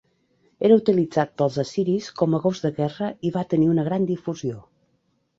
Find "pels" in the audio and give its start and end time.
1.41-1.59